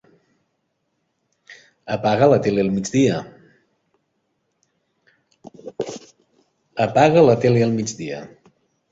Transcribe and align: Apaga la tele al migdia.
Apaga 1.95 2.29
la 7.19 7.27
tele 7.43 7.59
al 7.59 7.67
migdia. 7.75 8.23